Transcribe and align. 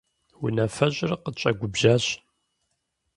Унафэщӏыр 0.43 1.11
къытщӀэгубжьащ. 1.23 2.05